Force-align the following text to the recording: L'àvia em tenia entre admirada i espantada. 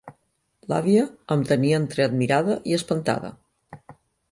L'àvia 0.71 1.03
em 1.35 1.43
tenia 1.51 1.79
entre 1.83 2.07
admirada 2.07 2.59
i 2.73 2.77
espantada. 2.81 3.33